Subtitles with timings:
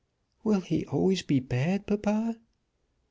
[0.43, 2.35] "Will he always be bad, papa?"